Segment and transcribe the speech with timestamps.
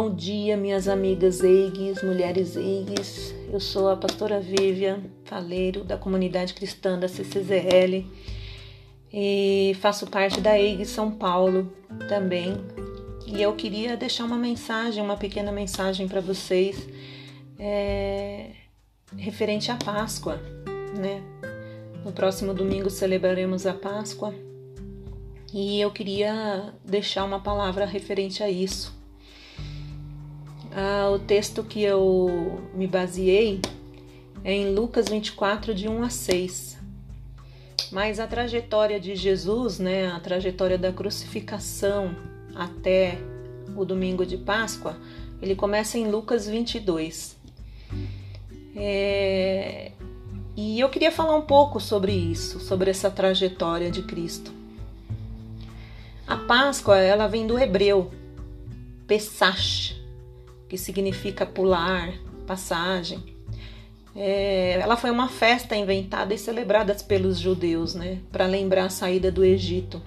[0.00, 3.34] Bom dia, minhas amigas EIGs, mulheres EIGs.
[3.52, 8.06] Eu sou a pastora Vivian Faleiro, da comunidade cristã da CCZL
[9.12, 11.72] e faço parte da EIG São Paulo
[12.08, 12.54] também.
[13.26, 16.88] E eu queria deixar uma mensagem, uma pequena mensagem para vocês
[17.58, 18.52] é,
[19.16, 20.40] referente à Páscoa,
[20.96, 21.20] né?
[22.04, 24.32] No próximo domingo celebraremos a Páscoa
[25.52, 28.96] e eu queria deixar uma palavra referente a isso.
[30.80, 33.60] Ah, o texto que eu me baseei
[34.44, 36.78] é em Lucas 24, de 1 a 6.
[37.90, 42.14] Mas a trajetória de Jesus, né, a trajetória da crucificação
[42.54, 43.18] até
[43.74, 44.96] o domingo de Páscoa,
[45.42, 47.36] ele começa em Lucas 22.
[48.76, 49.90] É...
[50.56, 54.52] E eu queria falar um pouco sobre isso, sobre essa trajetória de Cristo.
[56.24, 58.12] A Páscoa, ela vem do hebreu,
[59.08, 59.97] Pesach,
[60.68, 62.12] que significa pular,
[62.46, 63.22] passagem.
[64.14, 69.30] É, ela foi uma festa inventada e celebrada pelos judeus, né, para lembrar a saída
[69.30, 70.02] do Egito.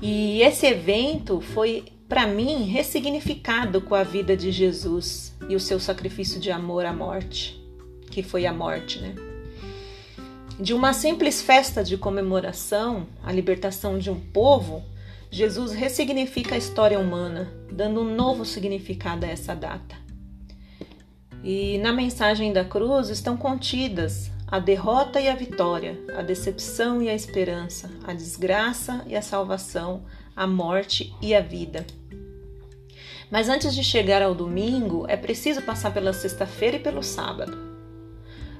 [0.00, 5.78] E esse evento foi, para mim, ressignificado com a vida de Jesus e o seu
[5.78, 7.60] sacrifício de amor à morte,
[8.10, 9.14] que foi a morte, né?
[10.58, 14.82] De uma simples festa de comemoração, a libertação de um povo,
[15.32, 19.94] Jesus ressignifica a história humana, dando um novo significado a essa data.
[21.44, 27.08] E na mensagem da cruz estão contidas a derrota e a vitória, a decepção e
[27.08, 30.02] a esperança, a desgraça e a salvação,
[30.34, 31.86] a morte e a vida.
[33.30, 37.56] Mas antes de chegar ao domingo, é preciso passar pela sexta-feira e pelo sábado.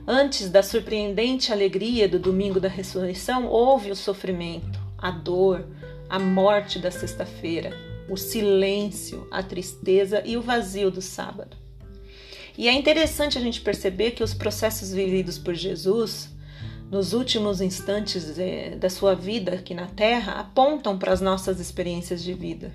[0.07, 5.67] Antes da surpreendente alegria do domingo da ressurreição, houve o sofrimento, a dor,
[6.11, 7.70] a morte da sexta-feira,
[8.08, 11.57] o silêncio, a tristeza e o vazio do sábado.
[12.58, 16.29] E é interessante a gente perceber que os processos vividos por Jesus
[16.90, 22.20] nos últimos instantes eh, da sua vida aqui na Terra apontam para as nossas experiências
[22.20, 22.73] de vida.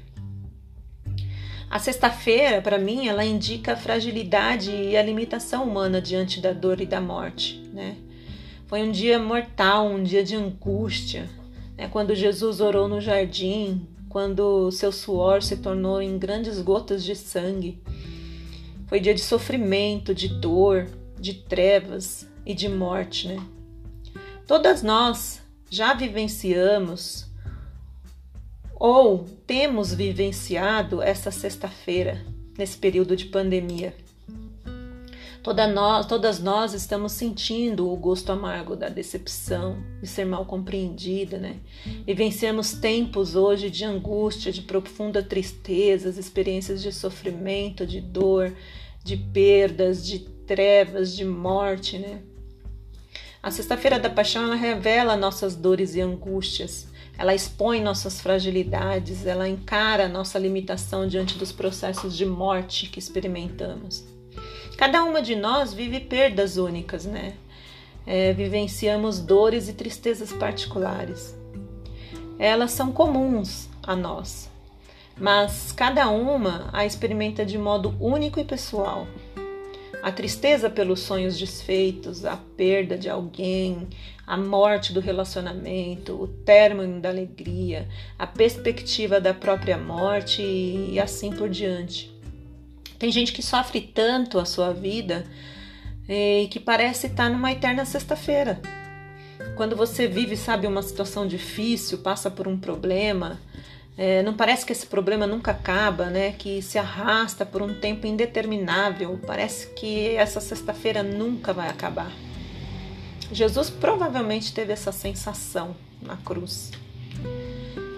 [1.69, 6.79] A sexta-feira, para mim, ela indica a fragilidade e a limitação humana diante da dor
[6.79, 7.59] e da morte.
[7.73, 7.97] Né?
[8.67, 11.29] Foi um dia mortal, um dia de angústia,
[11.77, 11.87] né?
[11.87, 17.81] quando Jesus orou no jardim, quando seu suor se tornou em grandes gotas de sangue.
[18.87, 20.87] Foi dia de sofrimento, de dor,
[21.19, 23.27] de trevas e de morte.
[23.27, 23.45] Né?
[24.47, 27.25] Todas nós já vivenciamos
[28.75, 32.23] ou temos vivenciado essa sexta-feira,
[32.57, 33.93] nesse período de pandemia.
[35.45, 41.37] Toda nós, todas nós estamos sentindo o gosto amargo da decepção, de ser mal compreendida,
[41.37, 41.57] né?
[42.03, 48.55] Vivenciamos tempos hoje de angústia, de profunda tristeza, experiências de sofrimento, de dor,
[49.03, 52.23] de perdas, de trevas, de morte, né?
[53.43, 56.87] A Sexta-feira da Paixão ela revela nossas dores e angústias,
[57.19, 64.14] ela expõe nossas fragilidades, ela encara nossa limitação diante dos processos de morte que experimentamos.
[64.77, 67.33] Cada uma de nós vive perdas únicas, né?
[68.05, 71.35] É, vivenciamos dores e tristezas particulares.
[72.37, 74.49] Elas são comuns a nós,
[75.17, 79.07] mas cada uma a experimenta de modo único e pessoal.
[80.03, 83.87] A tristeza pelos sonhos desfeitos, a perda de alguém,
[84.27, 87.87] a morte do relacionamento, o término da alegria,
[88.19, 92.14] a perspectiva da própria morte e assim por diante.
[92.97, 95.25] Tem gente que sofre tanto a sua vida
[96.07, 98.61] e que parece estar numa eterna sexta-feira.
[99.55, 103.39] Quando você vive, sabe, uma situação difícil, passa por um problema,
[103.97, 106.33] é, não parece que esse problema nunca acaba, né?
[106.33, 109.17] Que se arrasta por um tempo indeterminável.
[109.25, 112.11] Parece que essa sexta-feira nunca vai acabar.
[113.31, 116.71] Jesus provavelmente teve essa sensação na cruz.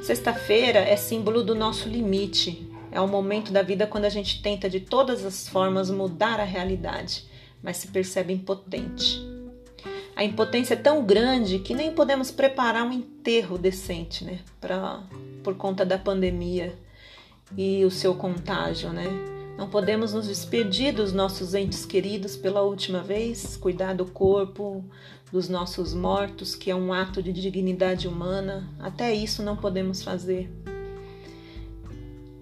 [0.03, 2.66] Sexta-feira é símbolo do nosso limite.
[2.97, 6.43] É o momento da vida quando a gente tenta de todas as formas mudar a
[6.43, 7.25] realidade,
[7.61, 9.21] mas se percebe impotente.
[10.15, 14.39] A impotência é tão grande que nem podemos preparar um enterro decente, né?
[14.59, 15.03] Pra,
[15.43, 16.75] por conta da pandemia
[17.55, 19.05] e o seu contágio, né?
[19.59, 24.83] Não podemos nos despedir dos nossos entes queridos pela última vez, cuidar do corpo
[25.31, 28.67] dos nossos mortos, que é um ato de dignidade humana.
[28.79, 30.49] Até isso não podemos fazer.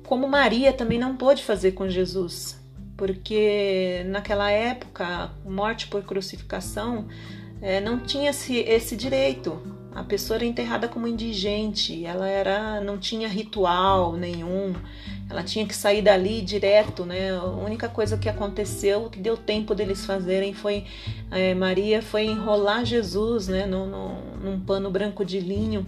[0.05, 2.59] Como Maria também não pôde fazer com Jesus,
[2.95, 7.07] porque naquela época, morte por crucificação
[7.61, 9.59] é, não tinha esse, esse direito.
[9.93, 14.73] A pessoa era enterrada como indigente, ela era, não tinha ritual nenhum,
[15.29, 17.31] Ela tinha que sair dali direto, né?
[17.31, 20.85] A única coisa que aconteceu, que deu tempo deles fazerem, foi
[21.31, 23.65] é, Maria foi enrolar Jesus, né?
[23.65, 25.87] Num, num, num pano branco de linho,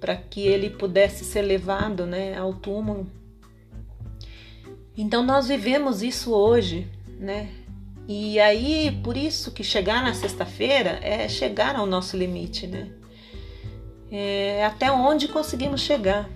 [0.00, 2.38] para que ele pudesse ser levado, né?
[2.38, 3.06] Ao túmulo.
[4.96, 6.86] Então nós vivemos isso hoje,
[7.18, 7.50] né?
[8.06, 12.90] E aí, por isso que chegar na sexta-feira é chegar ao nosso limite, né?
[14.10, 16.28] É até onde conseguimos chegar.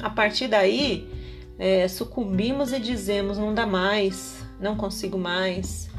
[0.00, 1.08] A partir daí,
[1.58, 5.90] é, sucumbimos e dizemos: não dá mais, não consigo mais,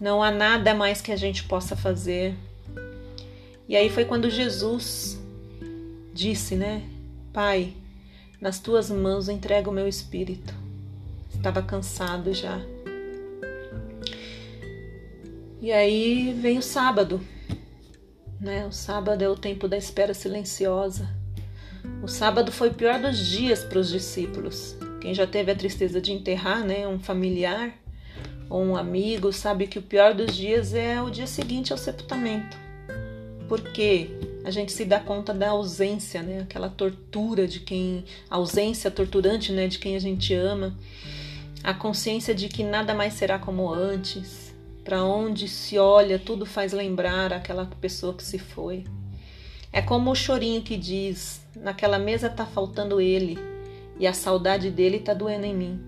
[0.00, 2.34] não há nada mais que a gente possa fazer.
[3.68, 5.20] E aí foi quando Jesus
[6.12, 6.82] disse, né?
[7.32, 7.72] Pai,
[8.40, 10.63] nas tuas mãos entrego o meu espírito.
[11.44, 12.58] Estava cansado já.
[15.60, 17.20] E aí vem o sábado,
[18.40, 18.64] né?
[18.66, 21.06] O sábado é o tempo da espera silenciosa.
[22.02, 24.74] O sábado foi o pior dos dias para os discípulos.
[25.02, 27.74] Quem já teve a tristeza de enterrar, né, um familiar
[28.48, 32.56] ou um amigo, sabe que o pior dos dias é o dia seguinte ao sepultamento.
[33.50, 34.08] Porque
[34.46, 39.68] a gente se dá conta da ausência, né, aquela tortura de quem, ausência torturante, né,
[39.68, 40.74] de quem a gente ama,
[41.64, 44.54] a consciência de que nada mais será como antes.
[44.84, 48.84] Para onde se olha, tudo faz lembrar aquela pessoa que se foi.
[49.72, 53.38] É como o chorinho que diz: naquela mesa tá faltando ele
[53.98, 55.80] e a saudade dele está doendo em mim.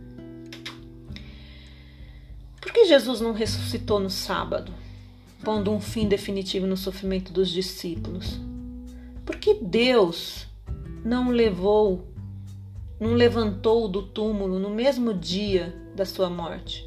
[2.59, 4.73] Por que Jesus não ressuscitou no sábado,
[5.45, 8.41] pondo um fim definitivo no sofrimento dos discípulos?
[9.27, 10.47] Por que Deus
[11.05, 12.09] não levou,
[12.99, 16.87] não levantou do túmulo no mesmo dia da sua morte?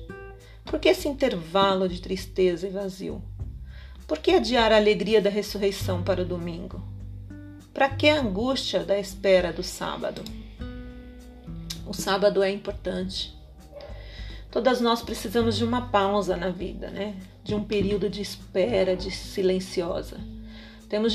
[0.65, 3.21] Por que esse intervalo de tristeza e vazio?
[4.07, 6.81] Por que adiar a alegria da ressurreição para o domingo?
[7.73, 10.23] Para que a angústia da espera do sábado?
[11.85, 13.35] O sábado é importante.
[14.51, 17.15] Todas nós precisamos de uma pausa na vida, né?
[17.44, 20.17] De um período de espera, de silenciosa.
[20.88, 21.13] Temos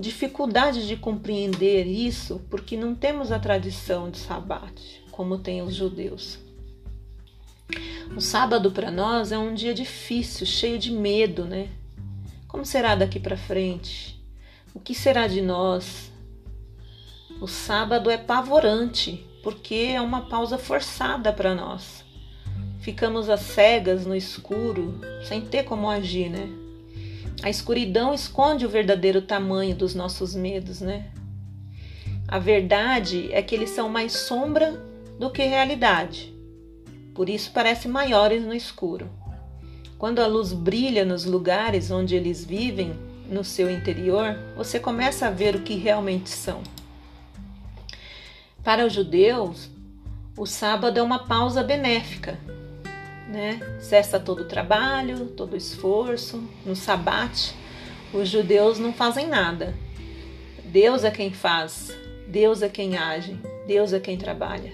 [0.00, 6.38] dificuldade de compreender isso porque não temos a tradição de sabate, como tem os judeus.
[8.16, 11.68] O sábado para nós é um dia difícil, cheio de medo, né?
[12.46, 14.20] Como será daqui para frente?
[14.72, 16.10] O que será de nós?
[17.40, 22.04] O sábado é pavorante, porque é uma pausa forçada para nós.
[22.80, 26.65] Ficamos às cegas no escuro, sem ter como agir, né?
[27.42, 31.06] A escuridão esconde o verdadeiro tamanho dos nossos medos, né?
[32.26, 34.82] A verdade é que eles são mais sombra
[35.18, 36.34] do que realidade.
[37.14, 39.08] Por isso parecem maiores no escuro.
[39.98, 42.92] Quando a luz brilha nos lugares onde eles vivem,
[43.28, 46.62] no seu interior, você começa a ver o que realmente são.
[48.62, 49.70] Para os judeus,
[50.36, 52.38] o sábado é uma pausa benéfica,
[53.28, 53.60] né?
[53.80, 56.42] Cessa todo o trabalho, todo o esforço.
[56.64, 57.54] No sabate,
[58.12, 59.74] os judeus não fazem nada.
[60.64, 61.96] Deus é quem faz,
[62.28, 64.72] Deus é quem age, Deus é quem trabalha.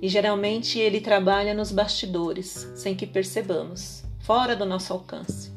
[0.00, 5.52] E geralmente ele trabalha nos bastidores, sem que percebamos, fora do nosso alcance.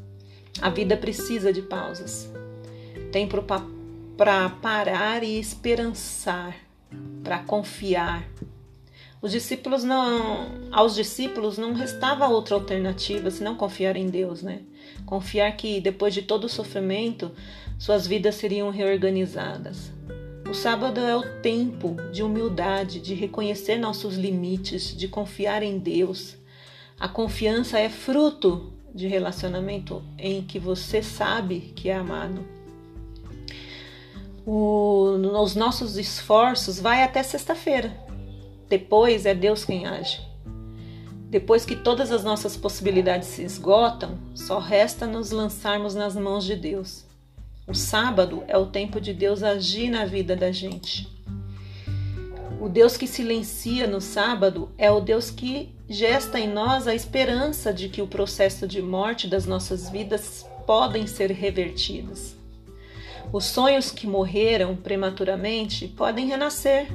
[0.62, 2.32] A vida precisa de pausas.
[3.12, 3.44] Tempo
[4.18, 6.56] para parar e esperançar
[7.24, 8.24] para confiar.
[9.22, 14.62] Os discípulos não, aos discípulos não restava outra alternativa senão confiar em Deus, né?
[15.06, 17.32] Confiar que depois de todo o sofrimento,
[17.80, 19.92] suas vidas seriam reorganizadas.
[20.50, 26.38] O sábado é o tempo de humildade, de reconhecer nossos limites, de confiar em Deus.
[27.00, 32.58] A confiança é fruto de relacionamento em que você sabe que é amado
[34.48, 37.94] o, os nossos esforços vai até sexta-feira.
[38.70, 40.20] Depois é Deus quem age.
[41.30, 46.56] Depois que todas as nossas possibilidades se esgotam, só resta nos lançarmos nas mãos de
[46.56, 47.06] Deus.
[47.68, 51.08] O sábado é o tempo de Deus agir na vida da gente.
[52.62, 57.74] O Deus que silencia no sábado é o Deus que gesta em nós a esperança
[57.74, 62.36] de que o processo de morte das nossas vidas podem ser revertidos.
[63.32, 66.88] Os sonhos que morreram prematuramente podem renascer.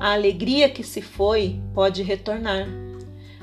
[0.00, 2.66] A alegria que se foi pode retornar.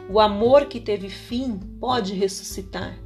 [0.09, 2.97] O amor que teve fim pode ressuscitar.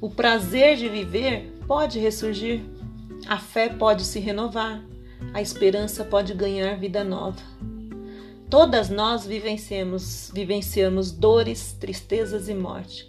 [0.00, 2.60] O prazer de viver pode ressurgir.
[3.26, 4.82] A fé pode se renovar.
[5.32, 7.40] A esperança pode ganhar vida nova.
[8.48, 13.08] Todas nós vivenciamos, vivenciamos dores, tristezas e morte.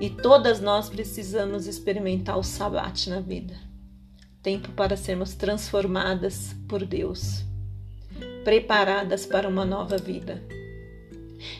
[0.00, 3.72] E todas nós precisamos experimentar o sabate na vida
[4.42, 7.44] tempo para sermos transformadas por Deus,
[8.44, 10.42] preparadas para uma nova vida.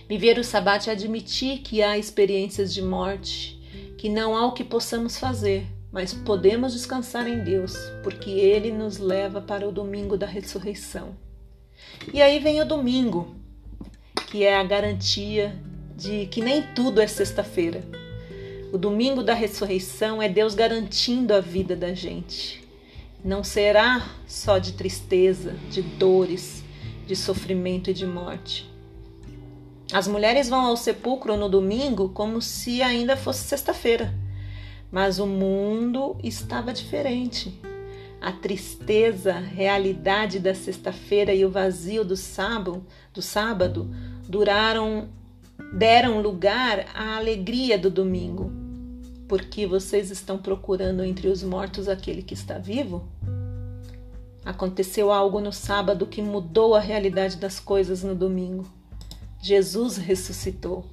[0.09, 3.59] Viver o sabate é admitir que há experiências de morte,
[3.99, 8.99] que não há o que possamos fazer, mas podemos descansar em Deus, porque Ele nos
[8.99, 11.17] leva para o domingo da ressurreição.
[12.13, 13.35] E aí vem o domingo,
[14.29, 15.55] que é a garantia
[15.97, 17.83] de que nem tudo é sexta-feira.
[18.73, 22.67] O domingo da ressurreição é Deus garantindo a vida da gente.
[23.23, 26.62] Não será só de tristeza, de dores,
[27.13, 28.67] de sofrimento e de morte.
[29.93, 34.15] As mulheres vão ao sepulcro no domingo como se ainda fosse sexta-feira.
[34.91, 37.53] Mas o mundo estava diferente.
[38.19, 43.95] A tristeza, realidade da sexta-feira e o vazio do sábado, do sábado
[44.27, 45.11] duraram
[45.75, 48.51] deram lugar à alegria do domingo.
[49.29, 53.07] Porque vocês estão procurando entre os mortos aquele que está vivo?
[54.45, 58.67] Aconteceu algo no sábado que mudou a realidade das coisas no domingo.
[59.41, 60.85] Jesus ressuscitou.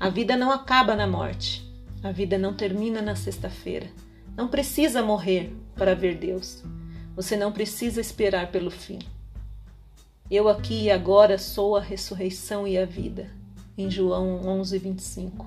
[0.00, 1.66] A vida não acaba na morte.
[2.02, 3.88] A vida não termina na sexta-feira.
[4.36, 6.62] Não precisa morrer para ver Deus.
[7.14, 8.98] Você não precisa esperar pelo fim.
[10.30, 13.30] Eu aqui e agora sou a ressurreição e a vida.
[13.76, 15.46] Em João 11, 25.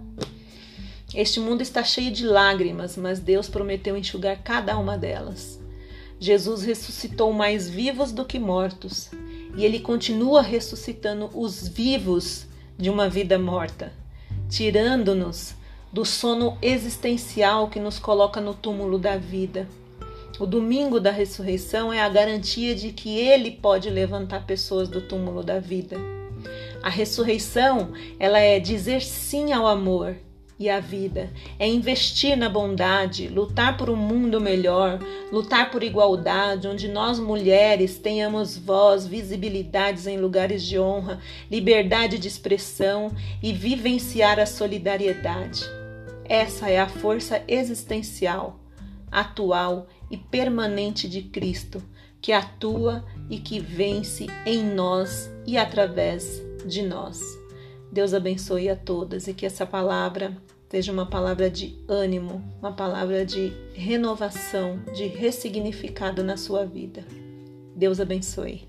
[1.13, 5.59] Este mundo está cheio de lágrimas, mas Deus prometeu enxugar cada uma delas.
[6.19, 9.09] Jesus ressuscitou mais vivos do que mortos
[9.55, 12.45] e ele continua ressuscitando os vivos
[12.77, 13.93] de uma vida morta,
[14.49, 15.53] tirando-nos
[15.91, 19.67] do sono existencial que nos coloca no túmulo da vida.
[20.39, 25.43] O domingo da ressurreição é a garantia de que ele pode levantar pessoas do túmulo
[25.43, 25.97] da vida.
[26.81, 30.15] A ressurreição, ela é dizer sim ao amor,
[30.59, 34.99] e a vida, é investir na bondade, lutar por um mundo melhor,
[35.31, 42.27] lutar por igualdade, onde nós mulheres tenhamos voz, visibilidades em lugares de honra, liberdade de
[42.27, 43.09] expressão
[43.41, 45.63] e vivenciar a solidariedade.
[46.25, 48.59] Essa é a força existencial,
[49.09, 51.81] atual e permanente de Cristo,
[52.19, 57.21] que atua e que vence em nós e através de nós.
[57.91, 60.37] Deus abençoe a todas e que essa palavra
[60.69, 67.03] seja uma palavra de ânimo, uma palavra de renovação, de ressignificado na sua vida.
[67.75, 68.67] Deus abençoe.